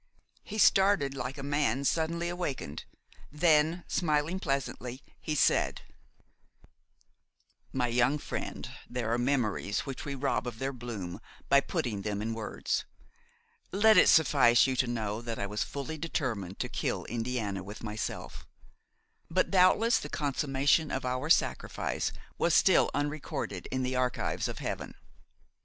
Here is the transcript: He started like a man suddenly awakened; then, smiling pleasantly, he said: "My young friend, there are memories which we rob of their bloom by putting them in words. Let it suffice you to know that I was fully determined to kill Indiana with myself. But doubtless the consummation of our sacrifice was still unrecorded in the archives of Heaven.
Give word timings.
He 0.41 0.57
started 0.57 1.13
like 1.13 1.37
a 1.37 1.43
man 1.43 1.83
suddenly 1.83 2.27
awakened; 2.27 2.85
then, 3.31 3.83
smiling 3.87 4.39
pleasantly, 4.39 5.03
he 5.19 5.35
said: 5.35 5.81
"My 7.71 7.85
young 7.85 8.17
friend, 8.17 8.67
there 8.89 9.13
are 9.13 9.19
memories 9.19 9.81
which 9.81 10.03
we 10.03 10.15
rob 10.15 10.47
of 10.47 10.57
their 10.57 10.73
bloom 10.73 11.21
by 11.49 11.61
putting 11.61 12.01
them 12.01 12.19
in 12.19 12.33
words. 12.33 12.83
Let 13.71 13.95
it 13.95 14.09
suffice 14.09 14.65
you 14.65 14.75
to 14.77 14.87
know 14.87 15.21
that 15.21 15.37
I 15.37 15.45
was 15.45 15.61
fully 15.63 15.99
determined 15.99 16.57
to 16.61 16.67
kill 16.67 17.05
Indiana 17.05 17.61
with 17.61 17.83
myself. 17.83 18.47
But 19.29 19.51
doubtless 19.51 19.99
the 19.99 20.09
consummation 20.09 20.89
of 20.89 21.05
our 21.05 21.29
sacrifice 21.29 22.11
was 22.39 22.55
still 22.55 22.89
unrecorded 22.95 23.67
in 23.67 23.83
the 23.83 23.95
archives 23.97 24.47
of 24.47 24.57
Heaven. 24.57 24.95